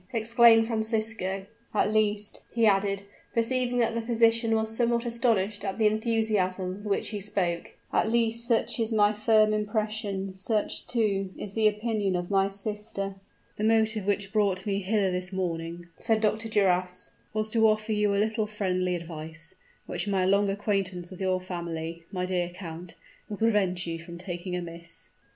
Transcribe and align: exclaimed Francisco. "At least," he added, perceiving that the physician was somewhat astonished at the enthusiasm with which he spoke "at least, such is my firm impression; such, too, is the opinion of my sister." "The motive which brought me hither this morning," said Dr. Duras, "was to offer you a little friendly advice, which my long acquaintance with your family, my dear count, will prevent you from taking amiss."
exclaimed 0.13 0.65
Francisco. 0.65 1.45
"At 1.75 1.93
least," 1.93 2.41
he 2.55 2.65
added, 2.65 3.03
perceiving 3.35 3.77
that 3.77 3.93
the 3.93 4.01
physician 4.01 4.55
was 4.55 4.75
somewhat 4.75 5.05
astonished 5.05 5.63
at 5.63 5.77
the 5.77 5.85
enthusiasm 5.85 6.69
with 6.75 6.87
which 6.87 7.09
he 7.09 7.19
spoke 7.19 7.73
"at 7.93 8.09
least, 8.09 8.47
such 8.47 8.79
is 8.79 8.91
my 8.91 9.13
firm 9.13 9.53
impression; 9.53 10.33
such, 10.33 10.87
too, 10.87 11.31
is 11.37 11.53
the 11.53 11.67
opinion 11.67 12.15
of 12.15 12.31
my 12.31 12.49
sister." 12.49 13.13
"The 13.57 13.63
motive 13.63 14.07
which 14.07 14.33
brought 14.33 14.65
me 14.65 14.79
hither 14.79 15.11
this 15.11 15.31
morning," 15.31 15.85
said 15.99 16.19
Dr. 16.19 16.49
Duras, 16.49 17.11
"was 17.31 17.51
to 17.51 17.67
offer 17.67 17.91
you 17.91 18.11
a 18.11 18.17
little 18.17 18.47
friendly 18.47 18.95
advice, 18.95 19.53
which 19.85 20.07
my 20.07 20.25
long 20.25 20.49
acquaintance 20.49 21.11
with 21.11 21.21
your 21.21 21.39
family, 21.39 22.05
my 22.11 22.25
dear 22.25 22.49
count, 22.49 22.95
will 23.29 23.37
prevent 23.37 23.85
you 23.85 23.99
from 23.99 24.17
taking 24.17 24.55
amiss." 24.55 25.09